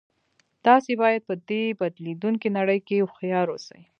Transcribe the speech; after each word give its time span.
تاسې 0.65 0.91
باید 1.01 1.21
په 1.29 1.33
دې 1.49 1.63
بدلیدونکې 1.79 2.49
نړۍ 2.57 2.79
کې 2.87 2.95
هوښیار 3.03 3.47
اوسئ 3.51 3.81